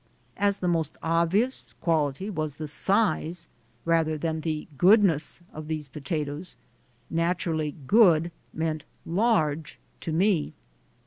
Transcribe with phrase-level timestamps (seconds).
[0.37, 3.47] As the most obvious quality was the size,
[3.85, 6.57] rather than the goodness, of these potatoes,
[7.11, 10.53] naturally "good" meant "large" to me.